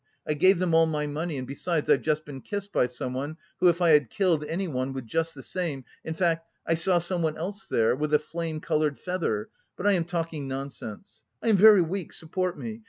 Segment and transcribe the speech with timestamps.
[0.27, 1.37] I gave them all my money...
[1.37, 5.05] and besides I've just been kissed by someone who, if I had killed anyone, would
[5.05, 5.85] just the same...
[6.03, 7.95] in fact I saw someone else there...
[7.95, 9.49] with a flame coloured feather...
[9.77, 12.79] but I am talking nonsense; I am very weak, support me...